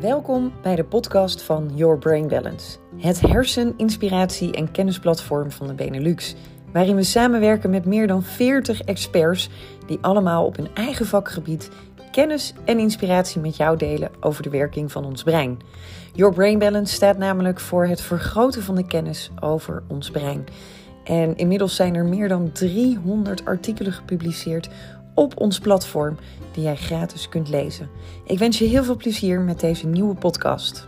[0.00, 5.74] Welkom bij de podcast van Your Brain Balance, het hersen-, inspiratie- en kennisplatform van de
[5.74, 6.34] Benelux,
[6.72, 9.48] waarin we samenwerken met meer dan 40 experts
[9.86, 11.70] die allemaal op hun eigen vakgebied
[12.10, 15.58] kennis en inspiratie met jou delen over de werking van ons brein.
[16.12, 20.44] Your Brain Balance staat namelijk voor het vergroten van de kennis over ons brein.
[21.04, 24.68] En inmiddels zijn er meer dan 300 artikelen gepubliceerd
[25.18, 26.16] op ons platform
[26.52, 27.90] die jij gratis kunt lezen.
[28.24, 30.86] Ik wens je heel veel plezier met deze nieuwe podcast.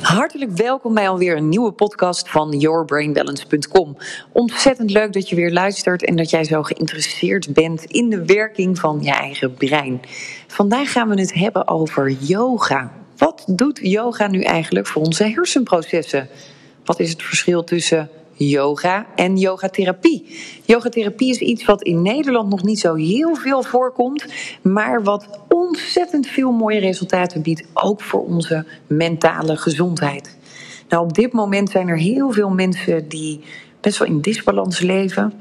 [0.00, 3.96] Hartelijk welkom bij alweer een nieuwe podcast van yourbrainbalance.com.
[4.32, 8.78] Ontzettend leuk dat je weer luistert en dat jij zo geïnteresseerd bent in de werking
[8.78, 10.00] van je eigen brein.
[10.46, 12.92] Vandaag gaan we het hebben over yoga.
[13.16, 16.28] Wat doet yoga nu eigenlijk voor onze hersenprocessen?
[16.84, 20.26] Wat is het verschil tussen yoga en yogatherapie.
[20.64, 24.26] Yogatherapie is iets wat in Nederland nog niet zo heel veel voorkomt,
[24.62, 30.36] maar wat ontzettend veel mooie resultaten biedt, ook voor onze mentale gezondheid.
[30.88, 33.40] Nou, op dit moment zijn er heel veel mensen die
[33.80, 35.32] best wel in disbalans leven.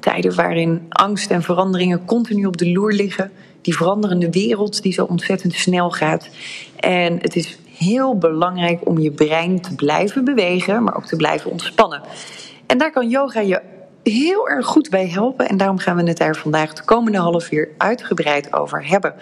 [0.00, 3.30] Tijden waarin angst en veranderingen continu op de loer liggen.
[3.60, 6.28] Die veranderende wereld die zo ontzettend snel gaat.
[6.76, 11.50] En het is heel belangrijk om je brein te blijven bewegen, maar ook te blijven
[11.50, 12.02] ontspannen.
[12.66, 13.60] En daar kan yoga je
[14.12, 15.48] heel erg goed bij helpen.
[15.48, 19.14] En daarom gaan we het daar vandaag de komende half uur uitgebreid over hebben.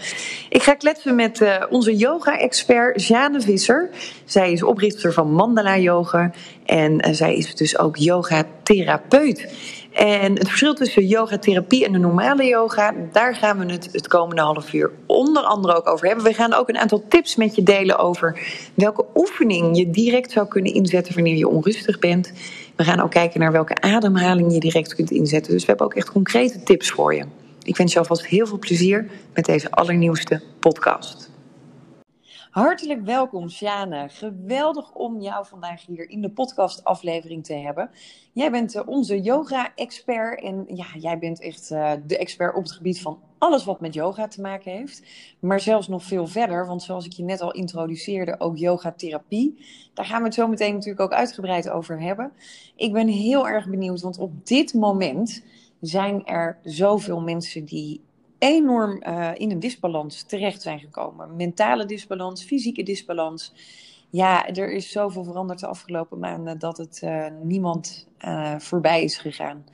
[0.48, 3.90] Ik ga kletsen met uh, onze yoga-expert Jane Visser.
[4.24, 6.30] Zij is oprichter van Mandala Yoga.
[6.64, 9.52] En uh, zij is dus ook yogatherapeut.
[9.94, 14.42] En het verschil tussen yogatherapie en de normale yoga, daar gaan we het het komende
[14.42, 16.24] half uur onder andere ook over hebben.
[16.24, 18.40] We gaan ook een aantal tips met je delen over
[18.74, 22.32] welke oefening je direct zou kunnen inzetten wanneer je onrustig bent.
[22.76, 25.52] We gaan ook kijken naar welke ademhaling je direct kunt inzetten.
[25.52, 27.24] Dus we hebben ook echt concrete tips voor je.
[27.62, 31.30] Ik wens je alvast heel veel plezier met deze allernieuwste podcast.
[32.54, 34.08] Hartelijk welkom, Sjane.
[34.08, 37.90] Geweldig om jou vandaag hier in de podcastaflevering te hebben.
[38.32, 42.72] Jij bent eh, onze yoga-expert en ja, jij bent echt uh, de expert op het
[42.72, 45.02] gebied van alles wat met yoga te maken heeft.
[45.38, 49.64] Maar zelfs nog veel verder, want zoals ik je net al introduceerde, ook yogatherapie.
[49.94, 52.32] Daar gaan we het zo meteen natuurlijk ook uitgebreid over hebben.
[52.76, 55.44] Ik ben heel erg benieuwd, want op dit moment
[55.80, 58.00] zijn er zoveel mensen die
[58.44, 61.36] enorm uh, in een disbalans terecht zijn gekomen.
[61.36, 63.52] Mentale disbalans, fysieke disbalans.
[64.10, 69.16] Ja, er is zoveel veranderd de afgelopen maanden dat het uh, niemand uh, voorbij is
[69.16, 69.64] gegaan.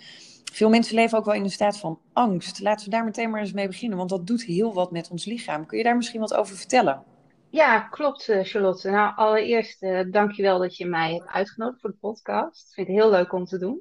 [0.52, 2.60] Veel mensen leven ook wel in een staat van angst.
[2.60, 5.24] Laten we daar meteen maar eens mee beginnen, want dat doet heel wat met ons
[5.24, 5.66] lichaam.
[5.66, 7.02] Kun je daar misschien wat over vertellen?
[7.48, 8.90] Ja, klopt, Charlotte.
[8.90, 12.68] Nou, allereerst uh, dankjewel dat je mij hebt uitgenodigd voor de podcast.
[12.68, 13.80] Ik vind het heel leuk om te doen.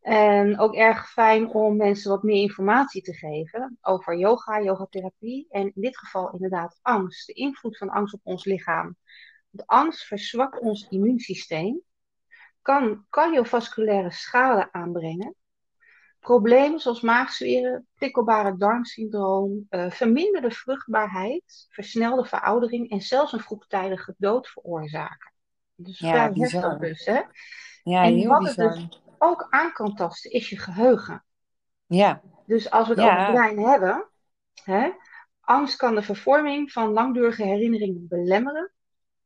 [0.00, 5.62] En ook erg fijn om mensen wat meer informatie te geven over yoga, yogatherapie en
[5.62, 8.96] in dit geval inderdaad angst, de invloed van angst op ons lichaam.
[9.50, 11.80] De angst verzwakt ons immuunsysteem,
[12.62, 15.34] kan cardiovasculaire schade aanbrengen,
[16.20, 24.48] problemen zoals maagzweren, prikkelbare darmsyndroom, uh, verminderde vruchtbaarheid, versnelde veroudering en zelfs een vroegtijdige dood
[24.48, 25.32] veroorzaken.
[25.74, 27.20] Dus ja, vrij heftig dus, hè?
[27.82, 28.74] Ja, en heel bizar.
[28.74, 31.24] Dus ook aan kan tasten, is je geheugen.
[31.86, 32.22] Ja.
[32.46, 33.10] Dus als we het ja.
[33.10, 34.08] over het brein hebben,
[34.64, 34.90] hè,
[35.40, 38.72] angst kan de vervorming van langdurige herinneringen belemmeren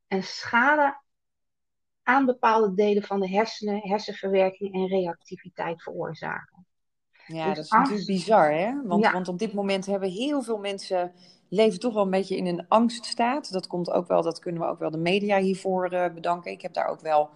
[0.06, 1.02] en schade
[2.02, 6.66] aan bepaalde delen van de hersenen, hersenverwerking en reactiviteit veroorzaken.
[7.26, 7.90] Ja, dus dat is angst...
[7.90, 8.82] natuurlijk bizar, hè?
[8.82, 9.12] Want, ja.
[9.12, 11.12] want op dit moment hebben heel veel mensen
[11.48, 13.52] leven toch wel een beetje in een angststaat.
[13.52, 16.52] Dat komt ook wel, dat kunnen we ook wel de media hiervoor uh, bedanken.
[16.52, 17.30] Ik heb daar ook wel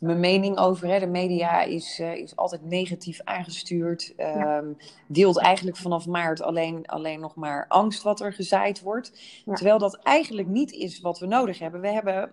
[0.00, 0.88] mijn mening over.
[0.88, 0.98] Hè.
[0.98, 4.14] De media is, uh, is altijd negatief aangestuurd.
[4.18, 4.76] Um,
[5.06, 9.12] deelt eigenlijk vanaf maart alleen, alleen nog maar angst wat er gezaaid wordt.
[9.44, 9.54] Ja.
[9.54, 11.80] Terwijl dat eigenlijk niet is wat we nodig hebben.
[11.80, 12.30] We hebben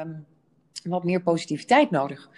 [0.00, 0.26] um,
[0.84, 2.30] wat meer positiviteit nodig.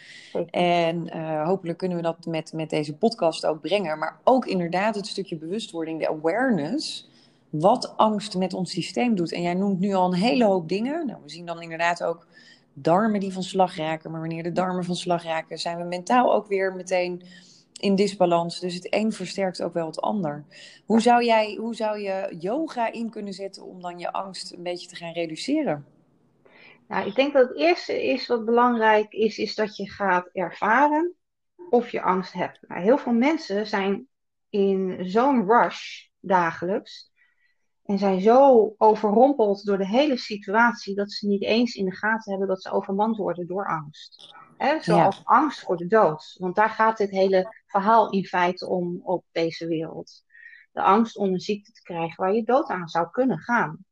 [0.51, 3.99] En uh, hopelijk kunnen we dat met, met deze podcast ook brengen.
[3.99, 7.09] Maar ook inderdaad het stukje bewustwording, de awareness
[7.51, 9.33] wat angst met ons systeem doet.
[9.33, 11.07] En jij noemt nu al een hele hoop dingen.
[11.07, 12.27] Nou, we zien dan inderdaad ook
[12.75, 14.11] darmen die van slag raken.
[14.11, 17.23] Maar wanneer de darmen van slag raken, zijn we mentaal ook weer meteen
[17.81, 18.61] in disbalans.
[18.61, 20.45] Dus het een versterkt ook wel het ander.
[20.85, 24.63] Hoe zou, jij, hoe zou je yoga in kunnen zetten om dan je angst een
[24.63, 25.87] beetje te gaan reduceren?
[26.89, 31.15] Nou, ik denk dat het eerste is wat belangrijk is, is dat je gaat ervaren
[31.71, 32.61] of je angst hebt.
[32.69, 34.07] Nou, heel veel mensen zijn
[34.51, 37.13] in zo'n rush dagelijks
[37.85, 42.31] en zijn zo overrompeld door de hele situatie dat ze niet eens in de gaten
[42.31, 44.35] hebben dat ze overmand worden door angst.
[44.57, 45.23] He, zoals ja.
[45.25, 46.35] angst voor de dood.
[46.39, 50.23] Want daar gaat dit hele verhaal in feite om op deze wereld.
[50.73, 53.85] de angst om een ziekte te krijgen waar je dood aan zou kunnen gaan.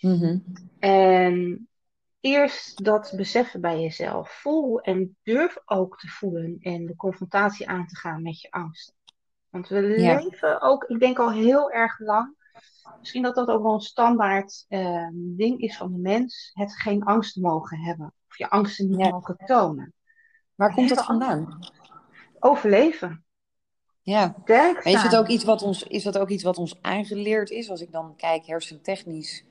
[0.00, 0.38] Mhm.
[0.78, 1.68] En
[2.20, 4.30] eerst dat beseffen bij jezelf.
[4.40, 8.94] Voel en durf ook te voelen en de confrontatie aan te gaan met je angsten.
[9.48, 10.14] Want we Ja.
[10.22, 12.38] leven ook, ik denk al heel erg lang.
[12.98, 16.50] Misschien dat dat ook wel een standaard eh, ding is van de mens.
[16.52, 18.14] Het geen angst mogen hebben.
[18.28, 19.10] Of je angsten niet Ja.
[19.10, 19.94] mogen tonen.
[20.54, 21.58] Waar komt dat vandaan?
[22.38, 23.24] Overleven.
[24.02, 24.34] Ja.
[24.82, 27.70] Is het ook iets wat ons, is dat ook iets wat ons aangeleerd is?
[27.70, 29.44] Als ik dan kijk hersentechnisch,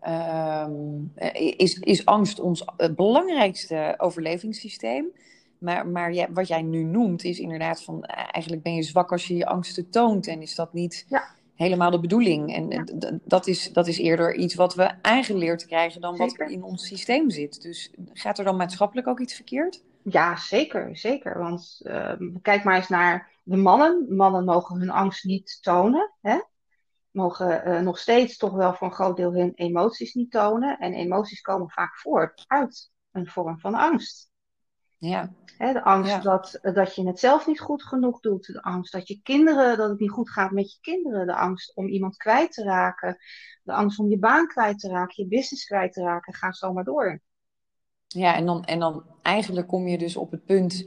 [0.00, 0.72] ehm,
[1.14, 5.06] eh, is, is angst ons eh, belangrijkste overlevingssysteem.
[5.58, 9.12] Maar, maar ja, wat jij nu noemt is inderdaad van, eh, eigenlijk ben je zwak
[9.12, 10.26] als je je angsten toont.
[10.26, 11.34] En is dat niet Ja.
[11.56, 12.54] Helemaal de bedoeling?
[12.54, 12.84] En Ja.
[13.24, 16.86] dat, is, dat is eerder iets wat we aangeleerd krijgen dan wat er in ons
[16.86, 17.62] systeem zit.
[17.62, 19.82] Dus gaat er dan maatschappelijk ook iets verkeerd?
[20.02, 21.38] Ja, zeker, zeker.
[21.38, 24.06] Want ehm, kijk maar eens naar de mannen.
[24.08, 26.12] Mannen mogen hun angst niet tonen.
[26.20, 26.38] Hè?
[27.10, 30.78] Mogen eh, nog steeds toch wel voor een groot deel hun emoties niet tonen.
[30.78, 34.30] En emoties komen vaak voort uit een vorm van angst.
[35.08, 36.20] Ja, de angst Ja.
[36.20, 38.46] dat, dat je het zelf niet goed genoeg doet.
[38.46, 41.26] De angst dat je kinderen, dat het niet goed gaat met je kinderen.
[41.26, 43.16] De angst om iemand kwijt te raken.
[43.62, 46.34] De angst om je baan kwijt te raken, je business kwijt te raken.
[46.34, 47.20] Ga zo maar door.
[48.06, 50.86] Ja, en dan, en dan eigenlijk kom je dus op het punt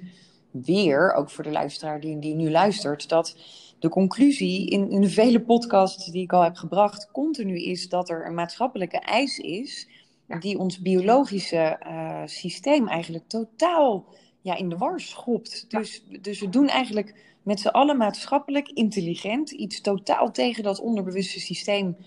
[0.51, 3.35] weer, ook voor de luisteraar die, die nu luistert, dat
[3.79, 8.09] de conclusie in, in de vele podcasts die ik al heb gebracht, continu is dat
[8.09, 9.87] er een maatschappelijke eis is.
[10.39, 14.05] Die ons biologische eh, systeem eigenlijk totaal
[14.41, 15.65] ja, in de war schopt.
[15.69, 21.39] Dus, dus we doen eigenlijk met z'n allen maatschappelijk intelligent iets totaal tegen dat onderbewuste
[21.39, 21.97] systeem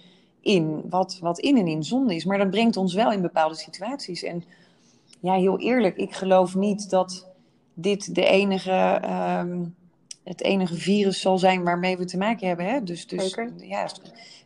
[0.40, 2.24] in, wat, wat in en in zonde is.
[2.24, 4.22] Maar dat brengt ons wel in bepaalde situaties.
[4.22, 4.44] En
[5.20, 7.28] ja, heel eerlijk, ik geloof niet dat
[7.74, 9.64] dit de enige, ehm,
[10.24, 12.66] het enige virus zal zijn waarmee we te maken hebben.
[12.66, 12.82] Hè?
[12.82, 13.52] Dus, dus Zeker.
[13.56, 13.88] ja,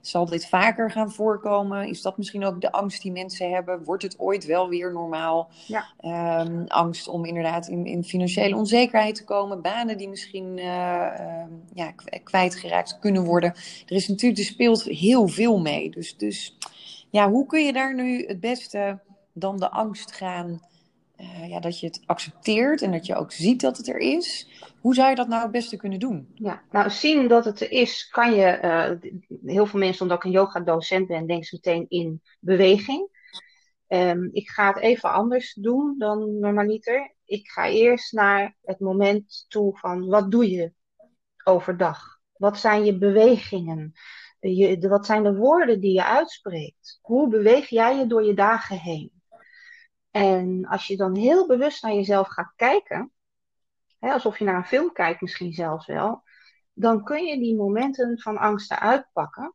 [0.01, 1.89] zal dit vaker gaan voorkomen?
[1.89, 3.85] Is dat misschien ook de angst die mensen hebben?
[3.85, 5.51] Wordt het ooit wel weer normaal?
[5.67, 5.87] Ja.
[6.01, 11.51] Ehm, angst om inderdaad in, in financiële onzekerheid te komen, banen die misschien eh, ehm,
[11.75, 11.93] ja,
[12.25, 13.51] kwijtgeraakt kunnen worden.
[13.87, 15.91] Er is natuurlijk, er speelt heel veel mee.
[15.91, 16.57] Dus, dus
[17.11, 18.99] ja, hoe kun je daar nu het beste
[19.33, 20.61] dan de angst gaan,
[21.17, 24.49] eh, ja, dat je het accepteert en dat je ook ziet dat het er is?
[24.81, 26.29] Hoe zou je dat nou het beste kunnen doen?
[26.35, 28.91] Ja, nou zien dat het er is, kan je, eh,
[29.45, 33.09] heel veel mensen, omdat ik een yoga-docent ben, denken ze meteen in beweging.
[33.87, 37.15] Ehm, ik ga het even anders doen dan normaliter.
[37.25, 40.73] Ik ga eerst naar het moment toe van wat doe je
[41.45, 42.19] overdag?
[42.37, 43.93] Wat zijn je bewegingen?
[44.41, 46.99] Je, de- wat zijn de woorden die je uitspreekt?
[47.03, 49.16] Hoe beweeg jij je door je dagen heen?
[50.17, 53.13] En als je dan heel bewust naar jezelf gaat kijken,
[53.99, 56.23] hè, alsof je naar een film kijkt misschien zelfs wel,
[56.73, 59.55] dan kun je die momenten van angst eruit pakken.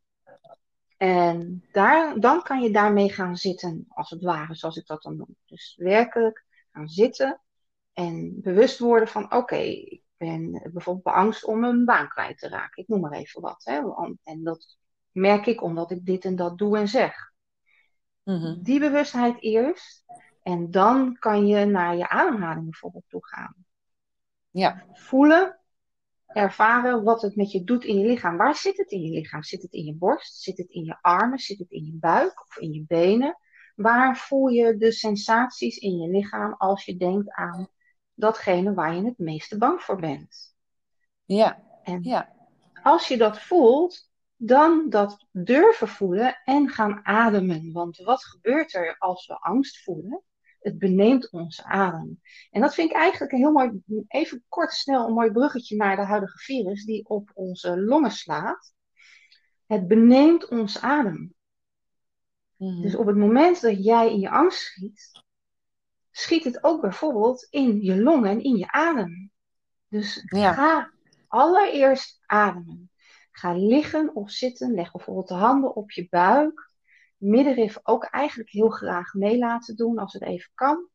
[0.97, 5.17] En daar, dan kan je daarmee gaan zitten, als het ware, zoals ik dat dan
[5.17, 5.35] noem.
[5.45, 7.41] Dus werkelijk gaan zitten
[7.93, 12.83] en bewust worden van, oké, ik ben bijvoorbeeld beangst om een baan kwijt te raken.
[12.83, 13.61] Ik noem maar even wat.
[13.63, 13.81] Hè.
[14.23, 14.77] En dat
[15.11, 17.31] merk ik omdat ik dit en dat doe en zeg.
[18.23, 18.61] Mhm.
[18.61, 20.03] Die bewustheid eerst.
[20.41, 23.55] En dan kan je naar je ademhaling bijvoorbeeld toe gaan.
[24.49, 25.59] Ja, Voelen,
[26.27, 28.37] ervaren wat het met je doet in je lichaam.
[28.37, 29.43] Waar zit het in je lichaam?
[29.43, 30.41] Zit het in je borst?
[30.41, 31.39] Zit het in je armen?
[31.39, 33.37] Zit het in je buik of in je benen?
[33.75, 37.69] Waar voel je de sensaties in je lichaam als je denkt aan
[38.13, 40.55] datgene waar je het meeste bang voor bent?
[41.25, 42.33] ja, En ja.
[42.83, 47.71] als je dat voelt, dan dat durven voelen en gaan ademen.
[47.71, 50.23] Want wat gebeurt er als we angst voelen?
[50.61, 52.21] Het beneemt onze adem.
[52.51, 55.95] En dat vind ik eigenlijk een heel mooi, even kort snel een mooi bruggetje naar
[55.95, 58.73] de huidige virus die op onze longen slaat.
[59.65, 61.33] Het beneemt ons adem.
[62.57, 62.81] Mhm.
[62.81, 65.11] Dus op het moment dat jij in je angst schiet,
[66.11, 69.31] schiet het ook bijvoorbeeld in je longen en in je adem.
[69.87, 70.53] Dus Ja.
[70.53, 70.91] ga
[71.27, 72.89] allereerst ademen.
[73.31, 74.73] Ga liggen of zitten.
[74.73, 76.70] Leg bijvoorbeeld de handen op je buik.
[77.21, 80.89] Middenrif ook eigenlijk heel graag mee laten doen als het even kan.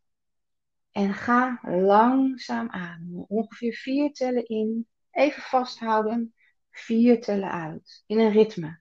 [0.90, 3.24] En ga langzaam ademen.
[3.28, 4.86] Ongeveer vier tellen in.
[5.10, 6.34] Even vasthouden.
[6.70, 8.02] Vier tellen uit.
[8.06, 8.80] In een ritme.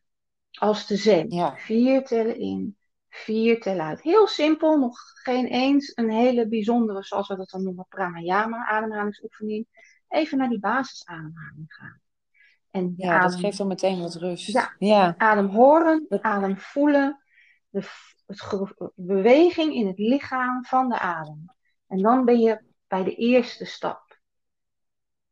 [0.52, 1.26] Als de.
[1.30, 1.56] Ja.
[1.58, 2.78] Vier tellen in.
[3.10, 4.02] Vier tellen uit.
[4.02, 4.80] Heel simpel.
[4.80, 9.68] Nog geen eens een hele bijzondere, zoals we dat dan noemen, pranayama, ademhalingsoefening.
[10.08, 12.02] Even naar die basisademhaling gaan.
[12.72, 14.48] En Ja, dat geeft dan meteen wat rust.
[14.48, 14.76] Ja.
[14.80, 15.16] ja.
[15.18, 17.24] Adem horen, adem voelen,
[17.82, 21.46] de het beweging in het lichaam van de adem.
[21.88, 24.20] En dan ben je bij de eerste stap.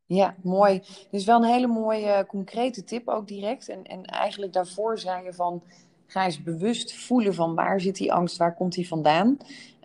[0.06, 0.82] Ja, mooi.
[1.12, 3.70] Dus wel een hele mooie eh, concrete tip ook direct.
[3.70, 5.64] En, en eigenlijk daarvoor zei je van,
[6.06, 9.38] ga eens bewust voelen van waar zit die angst, waar komt die vandaan.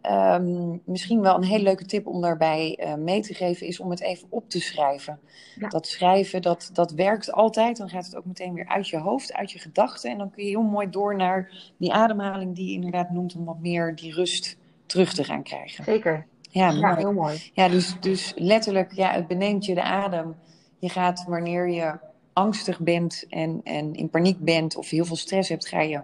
[0.02, 3.90] Um, misschien wel een hele leuke tip om daarbij uh, mee te geven is om
[3.90, 5.20] het even op te schrijven.
[5.54, 5.68] Ja.
[5.68, 7.76] Dat schrijven, dat, dat werkt altijd.
[7.76, 10.10] Dan gaat het ook meteen weer uit je hoofd, uit je gedachten.
[10.10, 13.44] En dan kun je heel mooi door naar die ademhaling die je inderdaad noemt om
[13.44, 15.84] wat meer die rust terug te gaan krijgen.
[15.84, 16.26] Zeker.
[16.50, 16.80] Ja, mooi.
[16.80, 17.50] ja heel mooi.
[17.52, 20.36] Ja, dus, dus letterlijk, ja, het beneemt je de adem.
[20.78, 21.98] Je gaat wanneer je
[22.32, 26.00] angstig bent en, en in paniek bent of heel veel stress hebt, ga je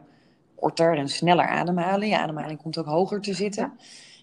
[0.65, 2.09] korter en sneller ademhalen.
[2.09, 3.73] Je ademhaling komt ook hoger te zitten.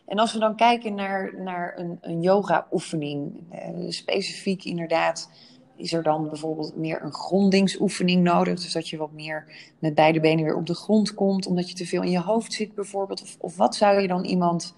[0.05, 5.31] En als we dan kijken naar, naar een, een yoga-oefening, eh, specifiek inderdaad,
[5.75, 8.61] is er dan bijvoorbeeld meer een grondingsoefening nodig.
[8.61, 9.45] Dus dat je wat meer
[9.79, 12.53] met beide benen weer op de grond komt, omdat je te veel in je hoofd
[12.53, 13.21] zit bijvoorbeeld.
[13.21, 14.75] Of, of wat zou je dan iemand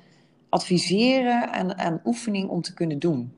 [0.50, 3.34] adviseren aan, aan oefening om te kunnen doen?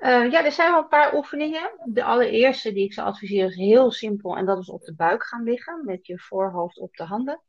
[0.00, 1.70] Uh, ja, er zijn wel een paar oefeningen.
[1.84, 5.24] De allereerste die ik zou adviseren is heel simpel en dat is op de buik
[5.24, 7.40] gaan liggen met je voorhoofd op de handen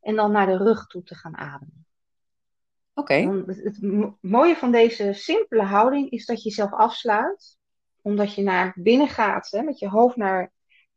[0.00, 1.86] en dan naar de rug toe te gaan ademen.
[2.94, 3.14] Oké.
[3.46, 3.82] Het,
[4.20, 7.56] mooie van deze simpele houding is dat je jezelf afsluit,
[8.02, 9.50] omdat je naar binnen gaat.
[9.50, 10.52] Hè, met je hoofd naar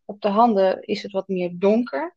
[0.06, 2.16] op de handen is het wat meer donker.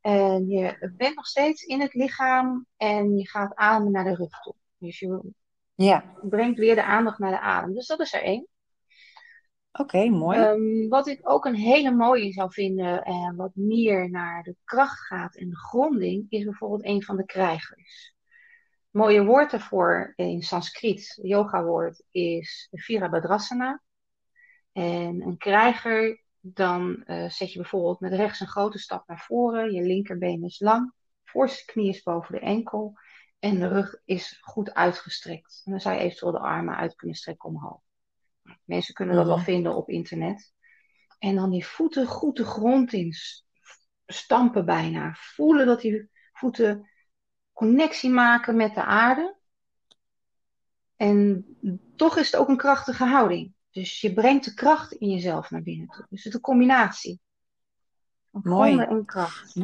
[0.00, 4.40] En je bent nog steeds in het lichaam en je gaat ademen naar de rug
[4.40, 4.54] toe.
[4.78, 5.20] Dus je
[5.74, 6.14] ja.
[6.22, 7.74] brengt weer de aandacht naar de adem.
[7.74, 8.46] Dus dat is er één.
[9.78, 10.38] Oké, mooi.
[10.38, 15.00] Um, wat ik ook een hele mooie zou vinden en wat meer naar de kracht
[15.00, 18.14] gaat en de gronding, is bijvoorbeeld een van de krijgers.
[18.90, 23.82] Mooie woord daarvoor in Sanskriet, yoga woord, is Virabhadrasana.
[24.72, 29.72] En een krijger, dan uh, zet je bijvoorbeeld met rechts een grote stap naar voren,
[29.72, 30.92] je linkerbeen is lang,
[31.24, 32.98] voorste knie is boven de enkel
[33.38, 35.62] en de rug is goed uitgestrekt.
[35.64, 37.85] En dan zou je eventueel de armen uit kunnen strekken omhoog.
[38.64, 39.44] Mensen kunnen dat wel mhm.
[39.44, 40.52] vinden op internet.
[41.18, 43.14] En dan die voeten goed de grond in
[44.06, 45.14] stampen bijna.
[45.14, 46.90] Voelen dat die voeten
[47.52, 49.36] connectie maken met de aarde.
[50.96, 51.46] En
[51.96, 53.54] toch is het ook een krachtige houding.
[53.70, 56.06] Dus je brengt de kracht in jezelf naar binnen toe.
[56.08, 57.20] Dus het is een combinatie.
[58.30, 58.78] Mooi.
[58.78, 59.56] en kracht.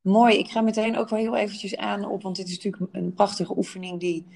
[0.00, 0.38] Mooi.
[0.38, 3.56] Ik ga meteen ook wel heel eventjes aan op, want dit is natuurlijk een prachtige
[3.56, 4.26] oefening die,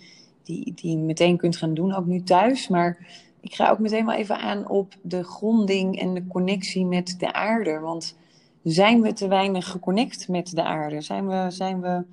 [0.43, 2.69] die, die je meteen kunt gaan doen, ook nu thuis.
[2.69, 3.07] Maar
[3.41, 7.33] ik ga ook meteen wel even aan op de gronding en de connectie met de
[7.33, 7.79] aarde.
[7.79, 8.17] Want
[8.63, 11.01] zijn we te weinig geconnect met de aarde?
[11.01, 12.05] Zijn we, zijn we,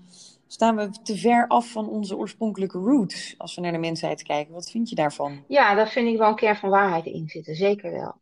[0.48, 4.54] staan we te ver af van onze oorspronkelijke roots als we naar de mensheid kijken?
[4.54, 5.44] Wat vind je daarvan?
[5.48, 8.16] Ja, daar vind ik wel een kern van waarheid in zitten, zeker wel.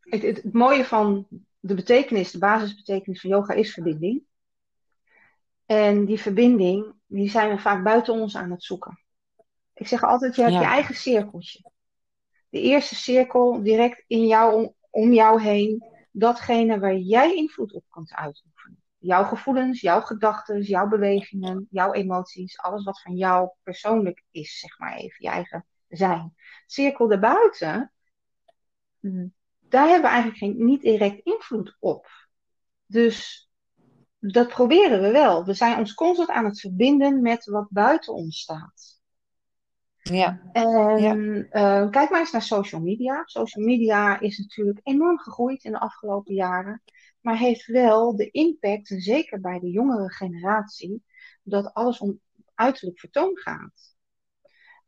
[0.00, 1.26] Het, het, het mooie van
[1.60, 4.22] de betekenis, de basisbetekenis van yoga is verbinding.
[5.66, 8.98] En die verbinding, die zijn we vaak buiten ons aan het zoeken.
[9.80, 11.70] Ik zeg altijd, je hebt je eigen cirkeltje.
[12.48, 15.84] De eerste cirkel direct in jou, om, om jou heen.
[16.10, 18.82] Datgene waar jij invloed op kunt uitoefenen.
[18.98, 22.58] Jouw gevoelens, jouw gedachten, jouw bewegingen, jouw emoties.
[22.58, 25.16] Alles wat van jou persoonlijk is, zeg maar even.
[25.18, 26.34] Je eigen zijn.
[26.66, 27.92] Cirkel daarbuiten,
[29.60, 32.06] daar hebben we eigenlijk geen, niet direct invloed op.
[32.86, 33.48] Dus
[34.18, 35.44] dat proberen we wel.
[35.44, 38.99] We zijn ons constant aan het verbinden met wat buiten ons staat.
[40.02, 40.40] Ja.
[40.52, 43.22] En eh, kijk maar eens naar social media.
[43.24, 46.82] Social media is natuurlijk enorm gegroeid in de afgelopen jaren.
[47.20, 51.02] Maar heeft wel de impact, en zeker bij de jongere generatie,
[51.42, 52.20] dat alles om
[52.54, 53.90] uiterlijk vertoon gaat.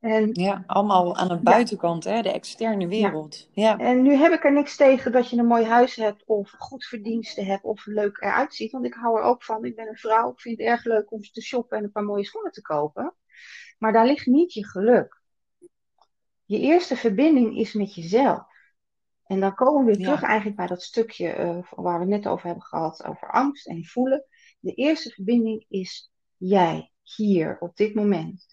[0.00, 3.48] En, ja, allemaal aan de buitenkant, hè, de externe wereld.
[3.52, 3.78] Ja.
[3.78, 6.84] En nu heb ik er niks tegen dat je een mooi huis hebt, of goed
[6.84, 8.72] verdiensten hebt, of leuk eruit ziet.
[8.72, 9.64] Want ik hou er ook van.
[9.64, 12.04] Ik ben een vrouw, ik vind het erg leuk om te shoppen en een paar
[12.04, 13.14] mooie schoenen te kopen.
[13.82, 15.22] Maar daar ligt niet je geluk.
[16.44, 18.42] Je eerste verbinding is met jezelf.
[19.26, 22.46] En dan komen we weer terug eigenlijk bij dat stukje uh, waar we net over
[22.46, 24.24] hebben gehad, over angst en voelen.
[24.60, 28.46] De eerste verbinding is jij, hier, op dit moment.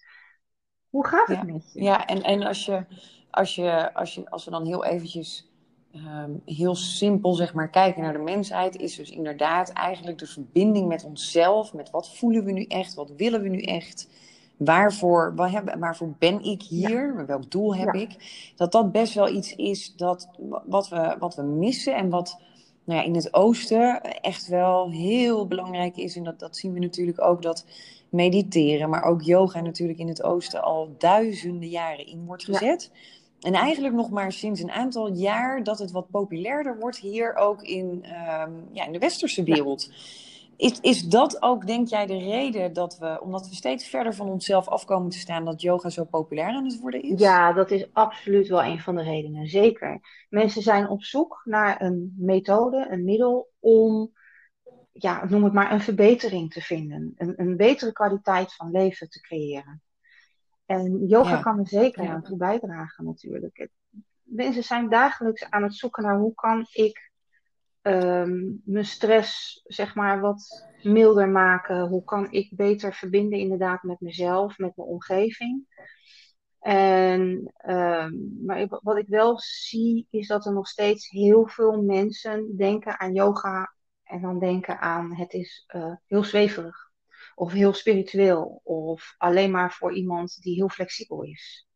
[0.88, 1.82] Hoe gaat het met je?
[1.82, 2.86] Ja, en, en als, je,
[3.30, 5.50] als, je, als, je, als we dan heel eventjes
[5.92, 10.88] ehm, heel simpel zeg maar, kijken naar de mensheid, is dus inderdaad eigenlijk de verbinding
[10.88, 14.08] met onszelf, met wat voelen we nu echt, wat willen we nu echt
[14.64, 15.34] waarvoor,
[15.78, 17.26] waarvoor ben ik hier?
[17.26, 18.10] Welk doel heb ik?
[18.56, 20.28] Dat dat best wel iets is dat,
[20.66, 22.40] wat, we, wat we missen en wat
[22.84, 26.16] nou ja, in het oosten echt wel heel belangrijk is.
[26.16, 27.64] En dat, dat zien we natuurlijk ook dat
[28.08, 32.90] mediteren, maar ook yoga natuurlijk in het oosten al duizenden jaren in wordt gezet.
[33.40, 37.62] En eigenlijk nog maar sinds een aantal jaar dat het wat populairder wordt hier ook
[37.62, 39.90] in, ehm, ja, in de westerse wereld.
[40.60, 44.28] Is, is dat ook, denk jij, de reden dat we, omdat we steeds verder van
[44.28, 47.20] onszelf afkomen te staan, dat yoga zo populair aan het worden is?
[47.20, 49.48] Ja, dat is absoluut wel een van de redenen.
[49.48, 50.00] Zeker.
[50.28, 54.12] Mensen zijn op zoek naar een methode, een middel om,
[54.92, 57.12] ja, noem het maar, een verbetering te vinden.
[57.16, 59.82] Een, een betere kwaliteit van leven te creëren.
[60.66, 62.10] En yoga Ja, kan er zeker ja.
[62.10, 63.68] aan toe bijdragen, natuurlijk.
[64.22, 67.09] Mensen zijn dagelijks aan het zoeken naar hoe kan ik
[67.82, 71.88] ehm, mijn stress, zeg maar, wat milder maken?
[71.88, 75.66] Hoe kan ik beter verbinden, inderdaad, met mezelf, met mijn omgeving?
[76.60, 78.12] En, ehm,
[78.44, 82.98] maar ik- wat ik wel zie, is dat er nog steeds heel veel mensen denken
[83.00, 86.88] aan yoga en dan denken aan het is eh, heel zweverig.
[87.34, 91.66] Of heel spiritueel, of alleen maar voor iemand die heel flexibel is.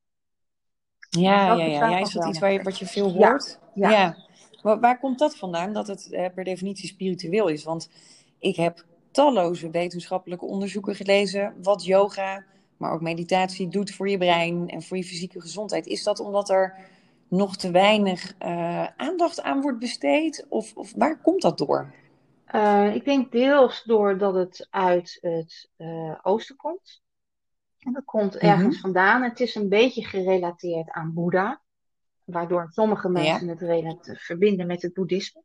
[1.10, 1.88] Ja, ja, ja.
[1.90, 1.98] ja.
[1.98, 3.58] Is dat iets waar je, wat je veel Ja, hoort?
[3.74, 3.88] ja.
[3.90, 4.16] Ja.
[4.64, 7.64] Waar, waar komt dat vandaan, dat het eh, per definitie spiritueel is?
[7.64, 7.90] Want
[8.38, 12.44] ik heb talloze wetenschappelijke onderzoeken gelezen wat yoga,
[12.76, 15.86] maar ook meditatie doet voor je brein en voor je fysieke gezondheid.
[15.86, 16.74] Is dat omdat er
[17.28, 20.46] nog te weinig eh, aandacht aan wordt besteed?
[20.48, 21.92] Of, of waar komt dat door?
[22.44, 25.68] Eh, ik denk deels doordat het uit het
[26.22, 27.02] oosten komt.
[27.78, 28.80] En dat komt ergens Mhm.
[28.82, 29.22] vandaan.
[29.22, 31.60] Het is een beetje gerelateerd aan Boeddha,
[32.24, 35.42] waardoor sommige Ja, mensen het relat- verbinden met het boeddhisme.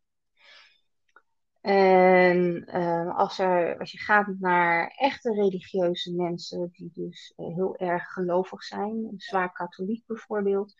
[1.61, 7.77] En eh, als er, als je gaat naar echte religieuze mensen, die dus eh, heel
[7.77, 10.73] erg gelovig zijn, zwaar katholiek bijvoorbeeld,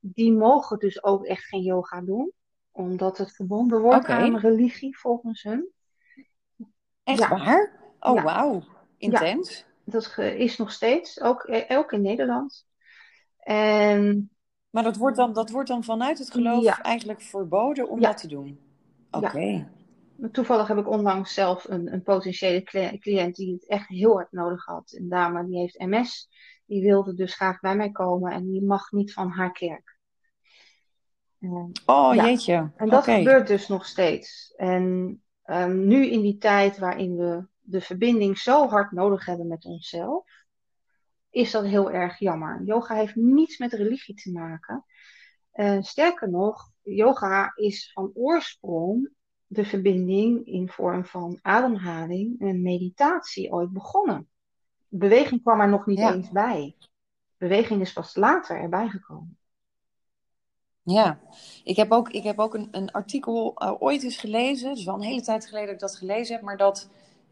[0.00, 2.32] die mogen dus ook echt geen yoga doen,
[2.70, 4.12] omdat het verbonden wordt oké.
[4.12, 5.68] aan religie volgens hun.
[7.04, 7.78] Echt Ja, waar?
[8.00, 8.54] Oh, ja, wauw.
[8.60, 8.66] ja.
[8.98, 9.66] Intens.
[9.84, 12.66] Dat is nog steeds, ook, eh, ook in Nederland.
[13.38, 14.30] En
[14.70, 18.08] Maar dat wordt dan, dat wordt dan vanuit het geloof ja, eigenlijk verboden om ja,
[18.08, 18.60] dat te doen.
[19.10, 19.18] ja.
[19.18, 19.68] Oké.
[20.32, 24.32] Toevallig heb ik onlangs zelf een, een potentiële cli- cliënt die het echt heel hard
[24.32, 24.92] nodig had.
[24.92, 26.28] Een dame die heeft MS.
[26.66, 29.98] Die wilde dus graag bij mij komen en die mag niet van haar kerk.
[31.40, 32.70] En, Oh, jeetje.
[32.76, 34.52] en dat gebeurt dus nog steeds.
[34.56, 39.64] En ehm, nu in die tijd waarin we de verbinding zo hard nodig hebben met
[39.64, 40.24] onszelf,
[41.30, 42.62] is dat heel erg jammer.
[42.64, 44.84] Yoga heeft niets met religie te maken.
[45.50, 49.10] Eh, sterker nog, yoga is van oorsprong
[49.46, 54.28] de verbinding in vorm van ademhaling en meditatie ooit begonnen.
[54.88, 56.76] Beweging kwam er nog niet Ja, eens bij.
[57.36, 59.38] Beweging is pas later erbij gekomen.
[60.82, 61.20] ja.
[61.64, 64.68] Ik heb ook, ik heb ook een, een artikel eh, ooit eens gelezen.
[64.68, 66.44] Het is wel een hele tijd geleden dat ik dat gelezen heb.
[66.44, 66.90] Maar dat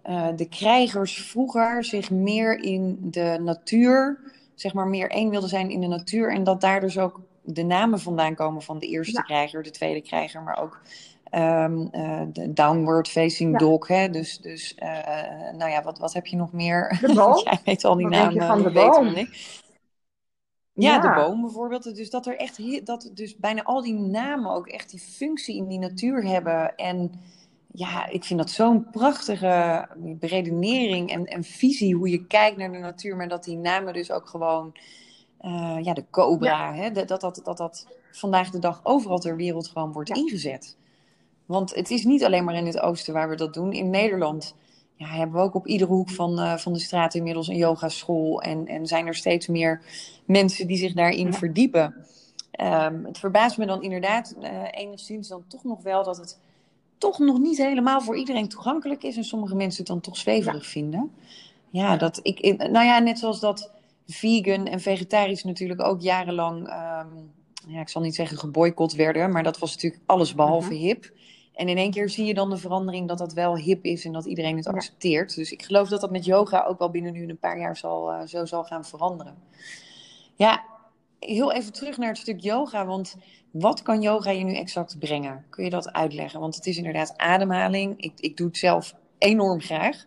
[0.09, 4.21] eh, de krijgers vroeger zich meer in de natuur,
[4.55, 6.33] zeg maar meer één wilden zijn in de natuur.
[6.33, 9.71] En dat daar dus ook de namen vandaan komen van de eerste Ja, krijger, de
[9.71, 10.81] tweede krijger, maar ook
[11.25, 13.59] ehm, eh, de downward facing ja.
[13.59, 13.89] dog.
[13.89, 14.11] Hè?
[14.11, 16.99] Dus, dus eh, nou ja, wat, wat heb je nog meer?
[17.01, 17.43] De boom.
[17.45, 19.07] Jij weet al die Wat denk je namen van de boom?
[19.07, 19.61] ik.
[20.73, 21.97] Ja, de Ja, boom bijvoorbeeld.
[21.97, 25.69] Dus dat er echt dat dus bijna al die namen ook echt die functie in
[25.69, 26.77] die natuur hebben.
[26.77, 27.13] En
[27.73, 32.79] ja, ik vind dat zo'n prachtige beredenering en, en visie hoe je kijkt naar de
[32.79, 34.77] natuur, maar dat die namen dus ook gewoon,
[35.39, 39.19] eh, ja, de ja, cobra, hè, dat, dat, dat, dat dat vandaag de dag overal
[39.19, 40.77] ter wereld gewoon wordt ja, ingezet.
[41.47, 43.73] Want het is niet alleen maar in het oosten waar we dat doen.
[43.73, 44.55] In Nederland
[44.95, 48.43] ja, hebben we ook op iedere hoek van, eh, van de straat inmiddels een yogaschool.
[48.43, 49.83] En, en zijn er steeds meer
[50.25, 51.95] mensen die zich daarin ja, verdiepen.
[52.51, 56.39] Ehm, het verbaast me dan inderdaad eh, enigszins dan toch nog wel dat het
[56.99, 59.17] toch nog niet helemaal voor iedereen toegankelijk is.
[59.17, 61.11] En sommige mensen het dan toch ja, zweverig vinden.
[61.71, 63.71] Ja, dat ik, nou ja, net zoals dat
[64.07, 67.07] vegan en vegetarisch natuurlijk ook jarenlang, ehm,
[67.67, 71.13] ja, ik zal niet zeggen geboycott werden, maar dat was natuurlijk alles behalve mhm, hip.
[71.55, 74.13] En in één keer zie je dan de verandering dat dat wel hip is en
[74.13, 75.35] dat iedereen het ja, accepteert.
[75.35, 78.13] Dus ik geloof dat dat met yoga ook wel binnen nu een paar jaar zal,
[78.13, 79.35] eh, zo zal gaan veranderen.
[80.37, 80.65] Ja,
[81.19, 83.17] heel even terug naar het stuk yoga, want
[83.51, 85.45] wat kan yoga je nu exact brengen?
[85.51, 86.41] Kun je dat uitleggen?
[86.41, 88.01] Want het is inderdaad ademhaling.
[88.01, 90.05] Ik, ik doe het zelf enorm graag.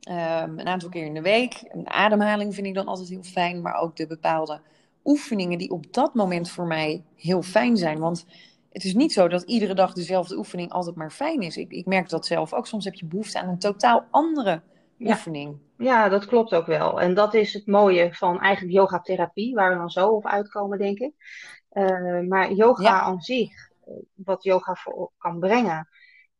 [0.00, 1.64] Ehm, een aantal keer in de week.
[1.68, 4.60] Een ademhaling vind ik dan altijd heel fijn, maar ook de bepaalde
[5.04, 7.98] oefeningen die op dat moment voor mij heel fijn zijn.
[7.98, 8.26] Want
[8.72, 11.56] het is niet zo dat iedere dag dezelfde oefening altijd maar fijn is.
[11.56, 12.66] Ik, ik merk dat zelf ook.
[12.66, 14.62] Soms heb je behoefte aan een totaal andere
[14.96, 15.08] ja.
[15.08, 15.56] oefening.
[15.78, 17.00] Ja, dat klopt ook wel.
[17.00, 20.98] En dat is het mooie van eigenlijk yogatherapie, waar we dan zo op uitkomen, denk
[20.98, 21.12] ik.
[21.76, 25.88] Eh, maar yoga Ja, aan zich, eh, wat yoga voor kan brengen,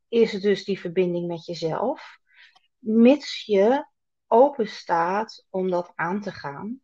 [0.09, 2.18] is dus die verbinding met jezelf.
[2.79, 3.87] Mits je
[4.27, 6.81] open staat om dat aan te gaan.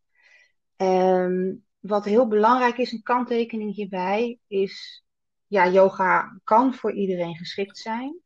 [0.77, 5.05] Ehm, wat heel belangrijk is, een kanttekening hierbij, is
[5.47, 8.21] ja, yoga kan voor iedereen geschikt zijn.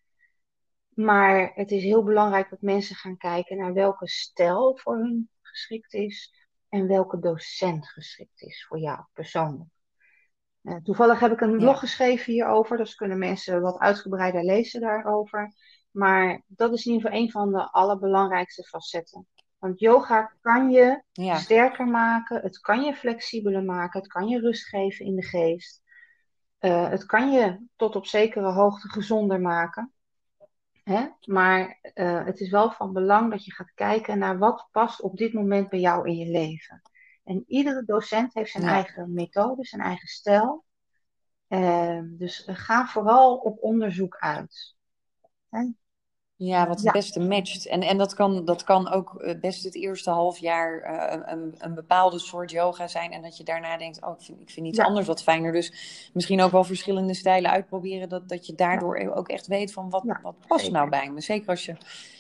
[0.95, 5.95] maar het is heel belangrijk dat mensen gaan kijken naar welke stijl voor hun geschikt
[5.95, 9.76] is en welke docent geschikt is voor jou persoonlijk.
[10.67, 15.53] Uh, toevallig heb ik een blog geschreven hierover, dus kunnen mensen wat uitgebreider lezen daarover.
[15.91, 19.27] Maar dat is in ieder geval een van de allerbelangrijkste facetten.
[19.59, 24.69] Want yoga kan je sterker maken, het kan je flexibeler maken, het kan je rust
[24.69, 25.83] geven in de geest.
[26.61, 29.93] Uh, het kan je tot op zekere hoogte gezonder maken.
[30.83, 31.07] Hè?
[31.25, 35.17] Maar uh, het is wel van belang dat je gaat kijken naar wat past op
[35.17, 36.83] dit moment bij jou in je leven.
[37.27, 40.65] En iedere docent heeft zijn eigen methode, zijn eigen stijl.
[41.49, 44.75] Uh, dus ga vooral op onderzoek uit.
[45.49, 45.67] Hè?
[46.39, 47.67] Ja, wat het beste matcht.
[47.67, 51.55] En, en dat, kan, dat kan ook eh, best het eerste half jaar uh, een,
[51.59, 53.13] een bepaalde soort yoga zijn.
[53.13, 55.53] En dat je daarna denkt, oh, ik vind, ik vind iets anders wat fijner.
[55.53, 55.73] Dus
[56.15, 58.09] misschien ook wel verschillende stijlen uitproberen.
[58.09, 61.21] Dat, dat je daardoor ook echt weet van wat, wat past nou bij me.
[61.21, 61.77] Zeker als je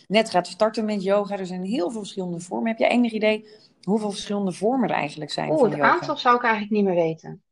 [0.08, 1.38] net gaat starten met yoga.
[1.38, 2.68] Er zijn heel veel verschillende vormen.
[2.68, 3.46] Heb je enig idee
[3.86, 7.42] hoeveel verschillende vormen er eigenlijk zijn Oeh, het aantal zou ik eigenlijk niet meer weten.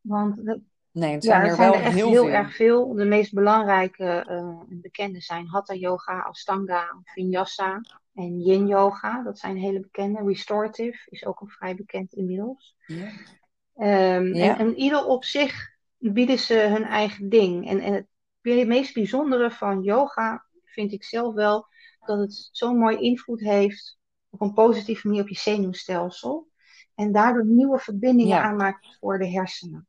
[0.00, 0.60] Want
[0.92, 2.94] Nee, het zijn ja, er, wel echt heel, erg veel.
[2.94, 7.80] De meest belangrijke uh, bekende zijn Hatha Yoga, Astanga, Vinyasa
[8.14, 9.22] en Yin Yoga.
[9.22, 10.22] Dat zijn hele bekende.
[10.24, 12.76] Restorative is ook een vrij bekend inmiddels.
[12.86, 14.16] Ja.
[14.16, 14.58] Um, ja.
[14.58, 17.68] En, en, ieder op zich bieden ze hun eigen ding.
[17.68, 17.92] En, en
[18.42, 21.66] het meest bijzondere van yoga vind ik zelf wel
[22.06, 23.98] dat het zo'n mooi invloed heeft
[24.30, 26.48] op een positieve manier op je zenuwstelsel.
[26.94, 28.42] En daardoor nieuwe verbindingen ja.
[28.42, 29.88] aanmaakt voor de hersenen.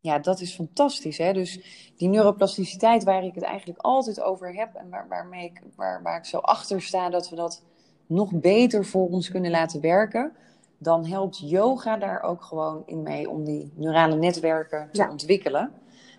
[0.00, 1.18] Ja, dat is fantastisch.
[1.18, 1.32] Hè?
[1.32, 1.60] Dus
[1.96, 6.18] die neuroplasticiteit waar ik het eigenlijk altijd over heb en waar, waarmee ik, waar, waar
[6.18, 7.64] ik zo achter sta dat we dat
[8.06, 10.32] nog beter voor ons kunnen laten werken,
[10.78, 15.72] dan helpt yoga daar ook gewoon in mee om die neurale netwerken te ontwikkelen.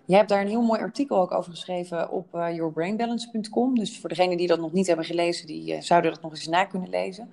[0.05, 3.79] Je hebt daar een heel mooi artikel ook over geschreven op uh, yourbrainbalance.com.
[3.79, 6.47] Dus voor degenen die dat nog niet hebben gelezen, die uh, zouden dat nog eens
[6.47, 7.29] na kunnen lezen.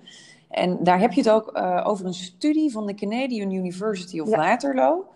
[0.50, 4.28] En daar heb je het ook uh, over een studie van de Canadian University of
[4.28, 5.06] Waterloo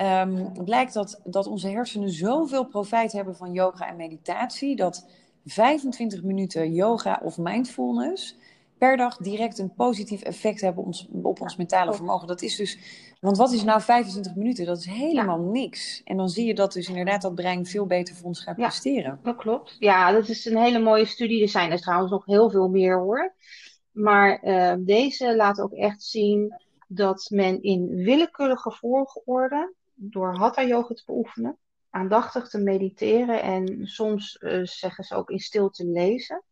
[0.00, 5.06] um, blijkt dat, dat onze hersenen zoveel profijt hebben van yoga en meditatie, dat
[5.44, 8.36] 25 minuten yoga of mindfulness
[8.78, 12.26] per dag direct een positief effect hebben ons, op ons mentale vermogen.
[12.26, 12.78] Dat is dus,
[13.20, 14.66] want wat is nou 25 minuten?
[14.66, 16.02] Dat is helemaal niks.
[16.04, 19.20] En dan zie je dat dus inderdaad dat brein veel beter voor ons gaat presteren.
[19.22, 19.76] Dat klopt.
[19.78, 21.42] Ja, dat is een hele mooie studie.
[21.42, 23.34] Er zijn er trouwens nog heel veel meer hoor.
[23.90, 26.54] Maar uh, deze laat ook echt zien
[26.88, 31.56] dat men in willekeurige volgorde door hatha yoga te beoefenen,
[31.90, 36.42] aandachtig te mediteren en soms uh, zeggen ze ook in stilte lezen.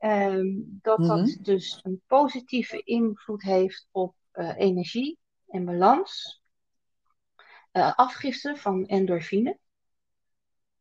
[0.00, 1.42] Um, dat dat mhm.
[1.42, 6.42] dus een positieve invloed heeft op uh, energie en balans,
[7.72, 9.58] uh, afgifte van endorfine,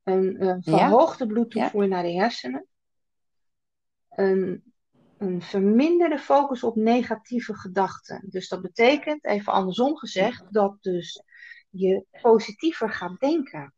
[0.03, 1.31] een verhoogde ja.
[1.33, 1.89] bloedtoevoer ja.
[1.89, 2.67] naar de hersenen,
[4.09, 4.73] een,
[5.17, 8.25] een verminderde focus op negatieve gedachten.
[8.29, 11.23] Dus dat betekent, even andersom gezegd, dat dus
[11.69, 13.73] je positiever gaat denken.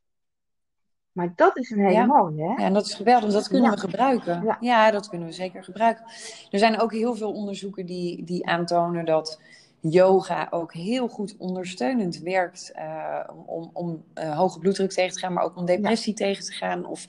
[1.20, 2.06] Maar dat is een hele ja.
[2.06, 2.50] mooie, hè?
[2.50, 3.34] Ja, en dat is geweldig.
[3.34, 4.44] Dat kunnen we gebruiken.
[4.44, 4.58] Ja.
[4.60, 4.92] ja.
[4.92, 6.06] dat kunnen we zeker gebruiken.
[6.52, 9.40] Er zijn ook heel veel onderzoeken die, die aantonen dat
[9.80, 15.34] yoga ook heel goed ondersteunend werkt uh, om, om uh, hoge bloeddruk tegen te gaan,
[15.34, 16.86] maar ook om depressie tegen te gaan.
[16.86, 17.08] Of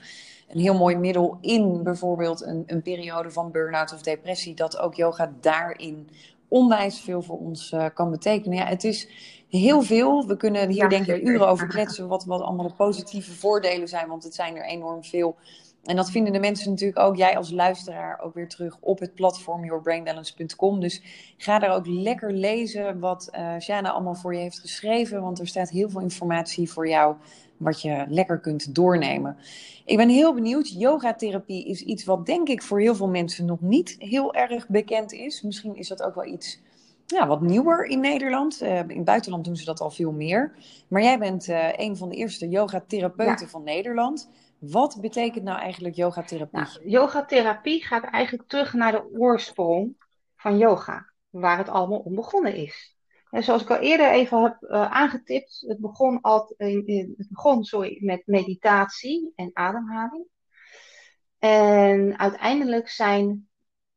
[0.48, 4.94] een heel mooi middel in bijvoorbeeld een, een periode van burn-out of depressie, dat ook
[4.94, 6.08] yoga daarin
[6.48, 8.58] onwijs veel voor ons uh, kan betekenen.
[8.58, 9.08] Ja, het is
[9.50, 10.26] heel veel.
[10.26, 14.08] We kunnen hier denk ik uren over kletsen wat, wat allemaal de positieve voordelen zijn,
[14.08, 15.36] want het zijn er enorm veel.
[15.84, 19.14] En dat vinden de mensen natuurlijk ook, jij als luisteraar, ook weer terug op het
[19.14, 20.80] platform yourbrainbalance.com.
[20.80, 21.02] Dus
[21.36, 23.30] ga daar ook lekker lezen wat
[23.68, 27.16] uh, allemaal voor je heeft geschreven, want er staat heel veel informatie voor jou
[27.56, 29.36] wat je lekker kunt doornemen.
[29.84, 30.68] Ik ben heel benieuwd.
[30.68, 35.12] Yogatherapie is iets wat denk ik voor heel veel mensen nog niet heel erg bekend
[35.12, 35.42] is.
[35.42, 36.60] Misschien is dat ook wel iets
[37.10, 38.62] ja, wat nieuwer in Nederland.
[38.62, 40.56] Uh, in het buitenland doen ze dat al veel meer.
[40.88, 43.50] Maar jij bent uh, een van de eerste yogatherapeuten ja.
[43.50, 44.30] van Nederland.
[44.58, 46.60] Wat betekent nou eigenlijk yogatherapie?
[46.60, 49.96] Nou, yogatherapie gaat eigenlijk terug naar de oorsprong
[50.36, 52.96] van yoga, waar het allemaal om begonnen is.
[53.30, 57.98] En zoals ik al eerder even heb uh, aangetipt, het begon, al, het begon sorry,
[58.00, 60.26] met meditatie en ademhaling.
[61.38, 63.49] En uiteindelijk zijn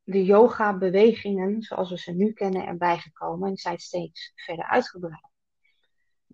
[0.04, 5.32] de yoga-bewegingen, zoals we ze nu kennen, erbij gekomen en zijn steeds verder uitgebreid.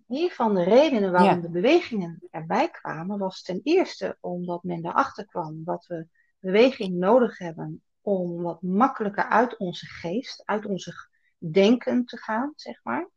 [0.08, 1.40] Een van de redenen waarom ja.
[1.40, 6.06] de bewegingen erbij kwamen, was ten eerste omdat men erachter kwam dat we
[6.38, 12.80] beweging nodig hebben om wat makkelijker uit onze geest, uit onze denken te gaan, zeg
[12.82, 13.08] maar.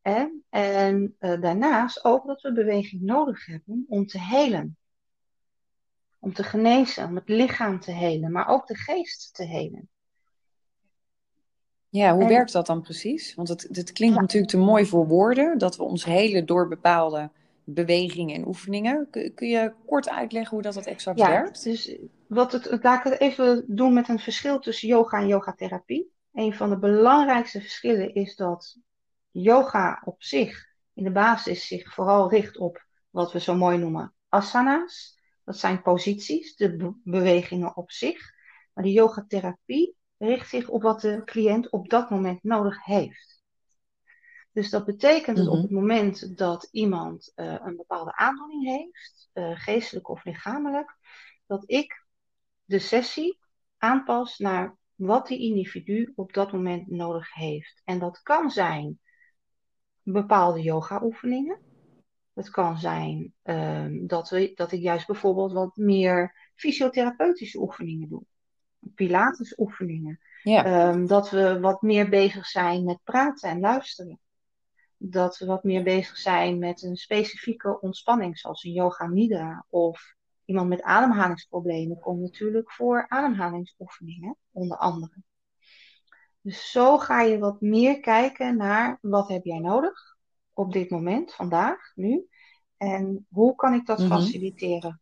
[0.00, 4.76] En, en uh, daarnaast ook dat we beweging nodig hebben om te helen.
[6.18, 9.88] Om te genezen, om het lichaam te helen, maar ook de geest te helen.
[11.88, 13.34] Ja, hoe werkt dat dan precies?
[13.34, 17.30] Want het, het klinkt natuurlijk te mooi voor woorden, dat we ons helen door bepaalde
[17.64, 19.06] bewegingen en oefeningen.
[19.10, 21.64] Kun, kun je kort uitleggen hoe dat, dat exact ja, werkt?
[21.64, 21.96] Dus
[22.28, 26.12] wat het, laat ik het even doen met een verschil tussen yoga en yogatherapie.
[26.32, 28.78] Een van de belangrijkste verschillen is dat
[29.30, 34.14] yoga op zich in de basis zich vooral richt op wat we zo mooi noemen
[34.28, 35.15] asana's.
[35.46, 38.34] Dat zijn posities, de bewegingen op zich.
[38.72, 43.42] Maar de yogatherapie richt zich op wat de cliënt op dat moment nodig heeft.
[44.52, 45.62] Dus dat betekent dat op mhm.
[45.62, 50.96] het moment dat iemand uh, een bepaalde aandoening heeft, uh, geestelijk of lichamelijk,
[51.46, 52.06] dat ik
[52.64, 53.38] de sessie
[53.78, 57.82] aanpas naar wat die individu op dat moment nodig heeft.
[57.84, 59.00] En dat kan zijn
[60.02, 61.65] bepaalde yoga-oefeningen.
[62.36, 68.22] Het kan zijn um, dat, we, dat ik juist bijvoorbeeld wat meer fysiotherapeutische oefeningen doe.
[68.94, 70.20] Pilates oefeningen.
[70.42, 70.88] Ja.
[70.88, 74.20] Um, dat we wat meer bezig zijn met praten en luisteren.
[74.96, 79.66] Dat we wat meer bezig zijn met een specifieke ontspanning, zoals een yoga nidra.
[79.68, 85.22] Of iemand met ademhalingsproblemen komt natuurlijk voor ademhalingsoefeningen, onder andere.
[86.40, 90.15] Dus zo ga je wat meer kijken naar wat heb jij nodig
[90.56, 92.26] op dit moment, vandaag, nu.
[92.76, 94.08] En hoe kan ik dat mhm.
[94.08, 95.00] faciliteren?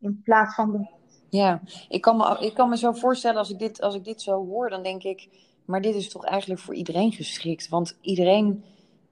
[0.00, 0.90] In plaats van de...
[1.28, 4.22] Ja, ik kan, me, ik kan me zo voorstellen als ik, dit, als ik dit
[4.22, 5.28] zo hoor, dan denk ik,
[5.64, 7.68] maar dit is toch eigenlijk voor iedereen geschikt.
[7.68, 8.64] Want iedereen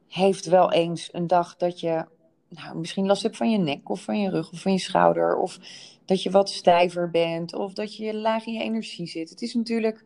[0.09, 2.07] heeft wel eens een dag dat je
[2.49, 5.37] nou, misschien last hebt van je nek of van je rug of van je schouder.
[5.37, 5.59] Of
[6.05, 9.31] dat je wat stijver bent of dat je laag in je energie zit.
[9.31, 10.05] Het is natuurlijk,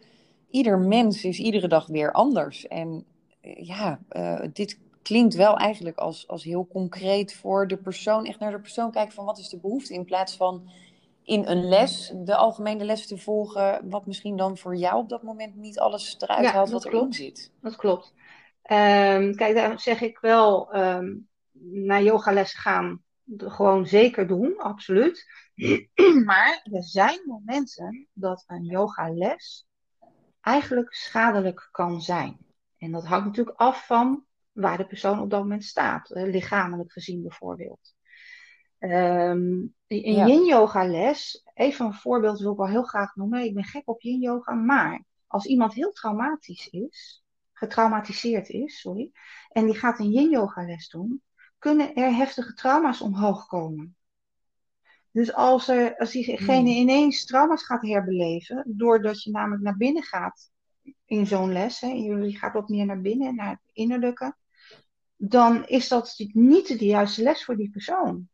[0.50, 2.66] ieder mens is iedere dag weer anders.
[2.66, 3.04] En
[3.40, 8.24] eh, ja, uh, dit klinkt wel eigenlijk als, als heel concreet voor de persoon.
[8.24, 9.94] Echt naar de persoon kijken van wat is de behoefte.
[9.94, 10.70] In plaats van
[11.22, 13.90] in een les, de algemene les te volgen.
[13.90, 17.52] Wat misschien dan voor jou op dat moment niet alles eruit haalt wat erin zit.
[17.60, 18.12] Dat klopt.
[18.70, 20.76] Um, kijk, daar zeg ik wel...
[20.76, 21.28] Um,
[21.60, 23.02] naar yogalessen gaan
[23.36, 25.26] gewoon zeker doen, absoluut.
[26.24, 29.66] Maar er zijn momenten dat een yogales
[30.40, 32.38] eigenlijk schadelijk kan zijn.
[32.78, 37.22] En dat hangt natuurlijk af van waar de persoon op dat moment staat, lichamelijk gezien
[37.22, 37.94] bijvoorbeeld.
[38.78, 43.44] Um, een yin yoga les, even een voorbeeld wil ik wel heel graag noemen.
[43.44, 49.10] Ik ben gek op yin yoga, maar als iemand heel traumatisch is, getraumatiseerd is, sorry,
[49.48, 51.22] en die gaat een yin yoga les doen,
[51.58, 53.96] kunnen er heftige trauma's omhoog komen.
[55.10, 56.80] Dus als, er, als diegene hmm.
[56.80, 60.50] ineens trauma's gaat herbeleven, doordat je namelijk naar binnen gaat
[61.04, 64.36] in zo'n les, hè, je gaat wat meer naar binnen, naar het innerlijke,
[65.28, 68.28] dan is dat niet de juiste les voor die persoon.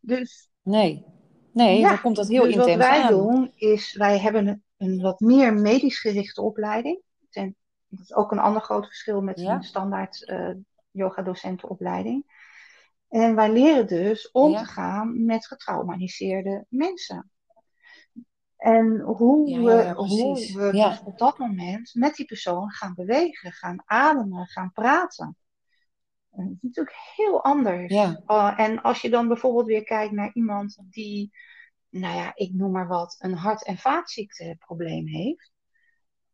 [0.00, 1.04] Dus, nee,
[1.52, 5.20] nee dan komt dat heel dus intens wat wij doen, is wij hebben een, wat
[5.20, 7.02] meer medisch gerichte opleiding.
[7.30, 7.56] En
[7.86, 10.54] dat is ook een ander groot verschil met een standaard uh,
[10.90, 12.46] yoga-docentenopleiding.
[13.08, 17.30] En wij leren dus om te gaan met getraumatiseerde mensen.
[18.58, 23.82] En hoe we, hoe we dus op dat moment met die persoon gaan bewegen, gaan
[23.84, 25.36] ademen, gaan praten.
[26.30, 27.92] dat is natuurlijk heel anders.
[27.92, 31.30] Uh, en als je dan bijvoorbeeld weer kijkt naar iemand die,
[31.88, 35.52] nou ja, ik noem maar wat, een hart- en vaatziekteprobleem heeft.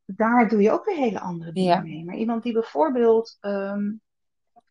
[0.05, 2.05] Daar doe je ook weer hele andere dingen mee.
[2.05, 3.93] Maar iemand die bijvoorbeeld ehm,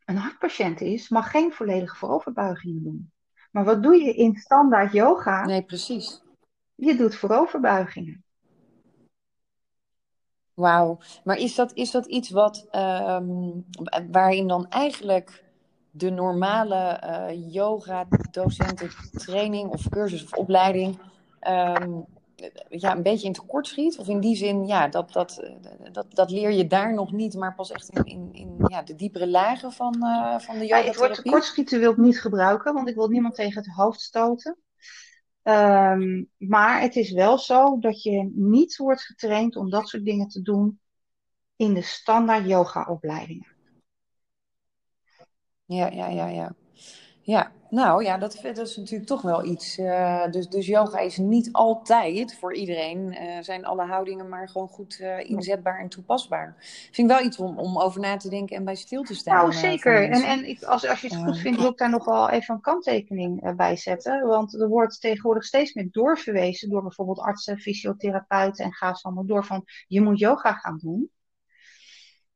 [0.06, 3.12] een hartpatiënt is, mag geen volledige vooroverbuigingen doen.
[3.52, 5.46] Maar wat doe je in standaard yoga?
[5.46, 6.22] Nee, precies.
[6.76, 8.24] Je doet vooroverbuigingen.
[10.54, 11.00] Wauw.
[11.24, 13.66] Maar is dat, is dat iets wat, um,
[14.12, 15.44] waarin dan eigenlijk
[15.92, 21.00] de normale uh, yoga-docenten training of cursus of opleiding
[21.48, 22.06] um,
[22.70, 23.98] ja, een beetje in tekort schiet?
[23.98, 25.50] Of in die zin, ja, dat, dat,
[25.92, 28.96] dat, dat leer je daar nog niet, maar pas echt in, in, in ja, de
[28.96, 32.74] diepere lagen van, uh, van de yoga ja, Het woord tekortschieten wil ik niet gebruiken,
[32.74, 34.58] want ik wil niemand tegen het hoofd stoten.
[35.44, 40.28] Um, maar het is wel zo dat je niet wordt getraind om dat soort dingen
[40.28, 40.80] te doen
[41.56, 43.52] in de standaard yoga opleidingen.
[45.66, 46.56] Ja, ja, ja, ja.
[47.26, 49.78] Ja, nou ja, dat, dat is natuurlijk toch wel iets.
[49.78, 53.14] Uh, dus, dus yoga is niet altijd voor iedereen.
[53.14, 56.56] Uh, zijn alle houdingen maar gewoon goed uh, inzetbaar en toepasbaar.
[56.92, 59.36] Vind ik wel iets om, om over na te denken en bij stil te staan.
[59.36, 60.10] Nou, zeker.
[60.10, 62.56] En, en ik, als, als je het goed vindt, wil ik daar nog wel even
[62.56, 64.28] een kanttekening bij zetten.
[64.28, 69.46] Want er wordt tegenwoordig steeds meer doorverwezen door bijvoorbeeld artsen, fysiotherapeuten en ga maar door
[69.46, 71.12] van je moet yoga gaan doen.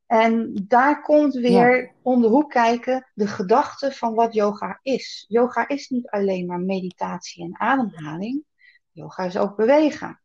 [0.08, 5.24] En daar komt weer om de hoek kijken de gedachte van wat yoga is.
[5.28, 8.44] Yoga is niet alleen maar meditatie en ademhaling.
[8.90, 10.20] Yoga is ook bewegen.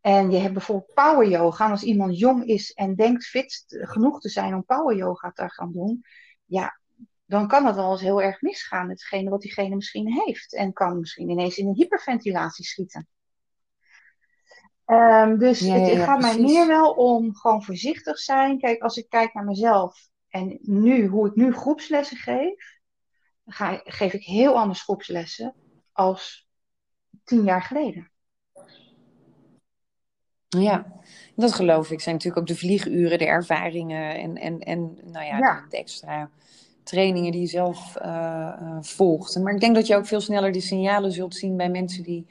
[0.00, 1.64] En je hebt bijvoorbeeld power yoga.
[1.64, 5.48] En als iemand jong is en denkt fit genoeg te zijn om power yoga te
[5.48, 6.04] gaan doen,
[6.44, 6.80] ja,
[7.24, 8.88] dan kan het wel eens heel erg misgaan.
[8.88, 10.54] Hetgene wat diegene misschien heeft.
[10.54, 13.08] En kan misschien ineens in een hyperventilatie schieten.
[14.86, 18.58] Um, dus het, gaat mij meer wel om gewoon voorzichtig zijn.
[18.58, 22.78] Kijk, als ik kijk naar mezelf en nu, hoe ik nu groepslessen geef,
[23.46, 25.54] ga, geef ik heel anders groepslessen
[25.92, 26.48] als
[27.24, 28.10] tien jaar geleden.
[30.48, 30.86] Ja,
[31.36, 32.00] dat geloof ik.
[32.00, 36.30] Zijn natuurlijk ook de vlieguren, de ervaringen en, en, en nou ja, De, extra
[36.82, 39.38] trainingen die je zelf uh, volgt.
[39.38, 42.26] Maar ik denk dat je ook veel sneller die signalen zult zien bij mensen die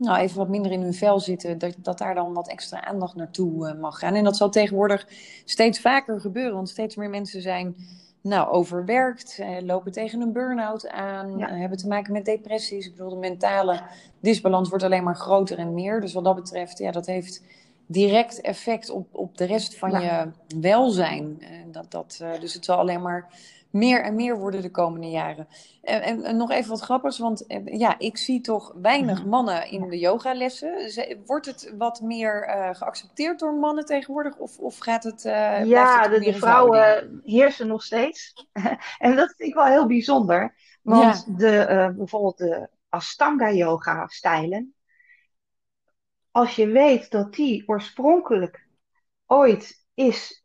[0.00, 3.14] nou, even wat minder in hun vel zitten, dat, dat daar dan wat extra aandacht
[3.14, 4.14] naartoe uh, mag gaan.
[4.14, 5.06] En dat zal tegenwoordig
[5.44, 7.76] steeds vaker gebeuren, want steeds meer mensen zijn
[8.20, 12.86] nou, overwerkt, eh, lopen tegen een burn-out aan, eh, hebben te maken met depressies.
[12.86, 13.82] Ik bedoel, de mentale
[14.20, 16.00] disbalans wordt alleen maar groter en meer.
[16.00, 17.42] Dus wat dat betreft, ja, dat heeft
[17.86, 21.42] direct effect op, op de rest van je welzijn.
[21.70, 23.28] dat, dat, uh, dus het zal alleen maar
[23.70, 25.48] meer en meer worden de komende jaren.
[25.82, 29.28] En, en, nog even wat grappigs, want eh, ja, ik zie toch weinig mhm.
[29.28, 30.90] mannen in de yogalessen.
[31.26, 34.36] Wordt het wat meer uh, geaccepteerd door mannen tegenwoordig?
[34.36, 35.24] Of, of gaat het.
[35.24, 38.46] Uh, ja, de, de vrouwen heersen nog steeds.
[38.98, 40.54] en dat vind ik wel heel bijzonder.
[40.82, 44.74] Want de, uh, bijvoorbeeld de Ashtanga-yoga-stijlen.
[46.30, 48.66] Als je weet dat die oorspronkelijk
[49.26, 50.40] ooit is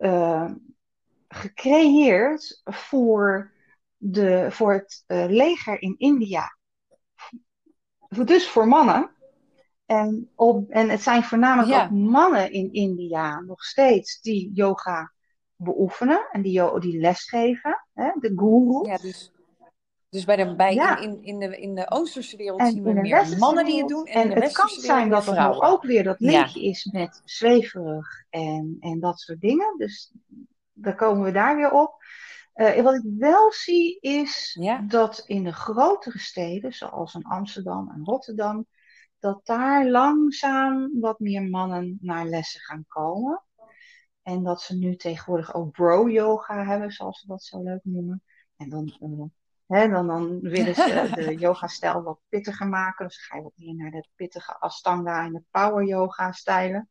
[1.36, 3.52] gecreëerd voor,
[3.98, 6.58] de, voor het uh, leger in India.
[8.26, 9.10] Dus voor mannen.
[9.86, 15.12] En, op, en het zijn voornamelijk ook mannen in India nog steeds die yoga
[15.56, 18.88] beoefenen en die, die lesgeven, hè, de guru.
[18.88, 19.32] Ja, dus,
[20.10, 20.98] dus bij de, bij, ja.
[20.98, 24.06] in, in, de, in de Oosterse wereld zien we meer mannen die het doen.
[24.06, 28.78] En, en het kan zijn dat er ook weer dat linkje is met zweverig en,
[28.80, 29.78] en dat soort dingen.
[29.78, 30.12] Dus
[30.76, 32.04] dan komen we daar weer op.
[32.56, 38.04] Uh, wat ik wel zie is dat in de grotere steden, zoals in Amsterdam en
[38.04, 38.66] Rotterdam,
[39.20, 43.44] dat daar langzaam wat meer mannen naar lessen gaan komen.
[44.22, 48.24] En dat ze nu tegenwoordig ook bro-yoga hebben, zoals ze dat zo leuk noemen.
[48.58, 49.26] En dan, uh,
[49.68, 53.06] hè, dan, dan willen ze de yoga-stijl wat pittiger maken.
[53.08, 56.90] Dus dan ga je wat meer naar de pittige Ashtanga en de power-yoga-stijlen.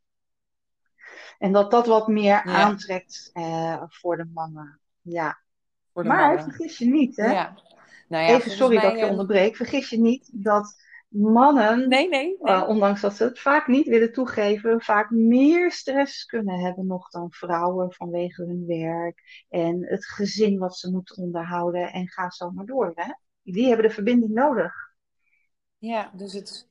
[1.39, 4.81] En dat dat wat meer aantrekt uh, voor de mannen.
[5.01, 5.39] Ja.
[5.93, 6.45] Voor de maar mannen.
[6.45, 7.33] vergis je niet, hè?
[7.33, 7.59] Ja.
[8.09, 9.57] Nou ja, Even sorry dat ik je eh, onderbreek.
[9.57, 10.75] Vergis je niet dat
[11.15, 12.57] mannen, nee, nee, nee.
[12.57, 17.11] Uh, ondanks dat ze het vaak niet willen toegeven, vaak meer stress kunnen hebben nog
[17.11, 22.51] dan vrouwen vanwege hun werk en het gezin wat ze moeten onderhouden en ga zo
[22.51, 22.93] maar door.
[22.95, 23.13] Hè?
[23.43, 24.75] Die hebben de verbinding nodig.
[25.79, 26.69] Ja, dus het,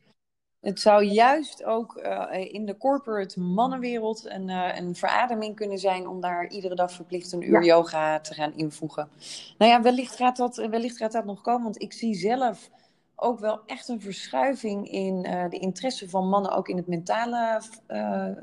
[0.64, 6.08] het zou juist ook uh, in de corporate mannenwereld een, uh, een verademing kunnen zijn
[6.08, 9.10] om daar iedere dag verplicht een uur yoga te gaan invoegen.
[9.58, 12.70] Nou ja, wellicht gaat, dat, wellicht gaat dat nog komen, want ik zie zelf
[13.16, 17.62] ook wel echt een verschuiving in uh, de interesse van mannen, ook in het mentale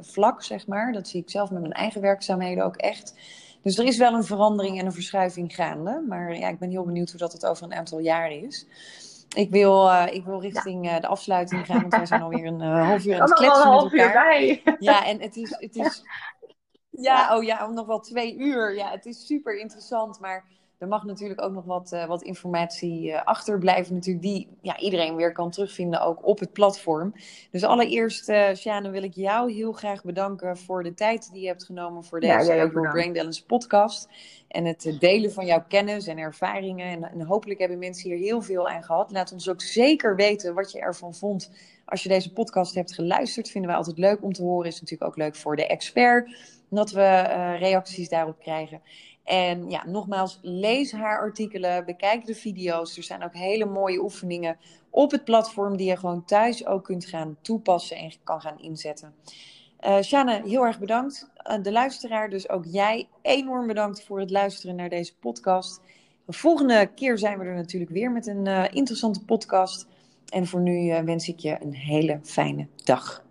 [0.01, 0.93] vlak, zeg maar.
[0.93, 3.15] Dat zie ik zelf met mijn eigen werkzaamheden ook echt.
[3.63, 6.05] Dus er is wel een verandering en een verschuiving gaande.
[6.09, 8.67] Maar ja, ik ben heel benieuwd hoe dat het over een aantal jaren is.
[9.37, 12.61] Ik wil, uh, ik wil richting uh, de afsluiting gaan, want wij zijn alweer een
[12.61, 14.13] uh, half uur aan het kletsen met elkaar.
[14.13, 14.63] Bij.
[14.79, 16.03] Ja, en het is, het is...
[16.91, 18.75] Ja, oh ja, nog wel twee uur.
[18.75, 20.45] Ja, het is super interessant, maar
[20.81, 25.17] er mag natuurlijk ook nog wat, uh, wat informatie uh, achterblijven, natuurlijk, die ja, iedereen
[25.17, 27.15] weer kan terugvinden ook op het platform.
[27.51, 31.47] Dus allereerst, uh, Sjane, wil ik jou heel graag bedanken voor de tijd die je
[31.47, 34.09] hebt genomen voor deze ja, Brain Balance podcast.
[34.49, 36.87] En het delen van jouw kennis en ervaringen.
[36.87, 39.11] En, en, hopelijk hebben mensen hier heel veel aan gehad.
[39.11, 41.51] Laat ons ook zeker weten wat je ervan vond.
[41.85, 44.69] Als je deze podcast hebt geluisterd, vinden we altijd leuk om te horen.
[44.69, 46.37] Is natuurlijk ook leuk voor de expert
[46.69, 47.23] dat we
[47.59, 48.81] reacties daarop krijgen.
[49.25, 52.97] En ja, nogmaals, lees haar artikelen, bekijk de video's.
[52.97, 54.59] Er zijn ook hele mooie oefeningen
[54.91, 59.15] op het platform die je gewoon thuis ook kunt gaan toepassen en kan gaan inzetten.
[59.87, 61.31] Uh, heel erg bedankt.
[61.51, 65.81] Uh, de luisteraar, dus ook jij enorm bedankt voor het luisteren naar deze podcast.
[66.27, 69.87] De volgende keer zijn we er natuurlijk weer met een uh, interessante podcast.
[70.29, 73.25] En voor nu wens ik je een hele fijne dag.